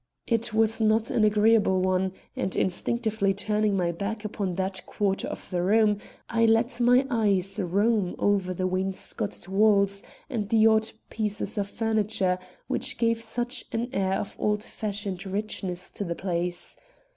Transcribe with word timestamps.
It 0.25 0.51
was 0.51 0.81
not 0.81 1.11
an 1.11 1.23
agreeable 1.23 1.79
one, 1.79 2.13
and, 2.35 2.55
instinctively 2.55 3.35
turning 3.35 3.77
my 3.77 3.91
back 3.91 4.25
upon 4.25 4.55
that 4.55 4.83
quarter 4.87 5.27
of 5.27 5.47
the 5.51 5.61
room, 5.61 5.99
I 6.27 6.45
let 6.47 6.79
my 6.79 7.05
eyes 7.11 7.59
roam 7.59 8.15
over 8.17 8.51
the 8.51 8.65
wainscoted 8.65 9.47
walls 9.47 10.01
and 10.27 10.49
the 10.49 10.65
odd 10.65 10.89
pieces 11.11 11.55
of 11.59 11.69
furniture 11.69 12.39
which 12.65 12.97
gave 12.97 13.21
such 13.21 13.63
an 13.73 13.89
air 13.93 14.13
of 14.13 14.35
old 14.39 14.63
fashioned 14.63 15.23
richness 15.27 15.91
to 15.91 16.03
the 16.03 16.15
place. 16.15 16.75